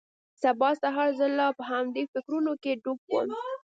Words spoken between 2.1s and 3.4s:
فکرونو کښې ډوب وم.